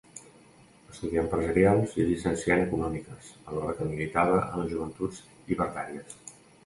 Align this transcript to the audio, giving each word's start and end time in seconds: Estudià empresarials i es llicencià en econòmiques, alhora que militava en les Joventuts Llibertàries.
Estudià 0.93 1.19
empresarials 1.23 1.93
i 1.99 2.01
es 2.05 2.09
llicencià 2.13 2.55
en 2.57 2.63
econòmiques, 2.63 3.29
alhora 3.51 3.75
que 3.81 3.91
militava 3.91 4.41
en 4.47 4.59
les 4.63 4.73
Joventuts 4.75 5.21
Llibertàries. 5.51 6.19